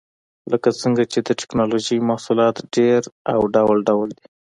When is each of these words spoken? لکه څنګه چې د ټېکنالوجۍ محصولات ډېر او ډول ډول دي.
لکه 0.51 0.69
څنګه 0.81 1.03
چې 1.11 1.19
د 1.27 1.29
ټېکنالوجۍ 1.39 1.97
محصولات 2.09 2.55
ډېر 2.75 3.01
او 3.33 3.39
ډول 3.55 3.77
ډول 3.89 4.09
دي. 4.17 4.25